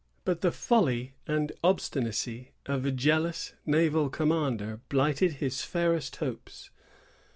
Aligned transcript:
But 0.25 0.41
the 0.41 0.51
folly 0.51 1.13
and 1.27 1.51
obstinacy 1.63 2.53
of 2.65 2.87
a 2.87 2.91
jealous 2.91 3.53
naval 3.67 4.09
commander 4.09 4.79
blighted 4.89 5.33
his 5.33 5.61
fairest 5.61 6.15
hopes. 6.15 6.71